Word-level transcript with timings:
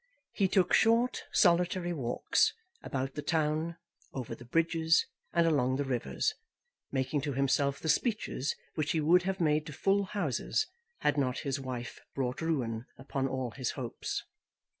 He 0.33 0.47
took 0.47 0.73
short, 0.73 1.25
solitary 1.31 1.93
walks, 1.93 2.55
about 2.81 3.13
the 3.13 3.21
town, 3.21 3.77
over 4.15 4.33
the 4.33 4.45
bridges, 4.45 5.05
and 5.31 5.45
along 5.45 5.75
the 5.75 5.83
rivers, 5.85 6.33
making 6.91 7.21
to 7.21 7.33
himself 7.33 7.79
the 7.79 7.87
speeches 7.87 8.55
which 8.73 8.93
he 8.93 8.99
would 8.99 9.21
have 9.29 9.39
made 9.39 9.67
to 9.67 9.73
full 9.73 10.05
houses, 10.05 10.65
had 11.01 11.19
not 11.19 11.41
his 11.45 11.59
wife 11.59 11.99
brought 12.15 12.41
ruin 12.41 12.87
upon 12.97 13.27
all 13.27 13.51
his 13.51 13.73
hopes. 13.73 14.23